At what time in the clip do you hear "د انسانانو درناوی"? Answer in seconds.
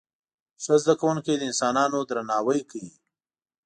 1.37-2.61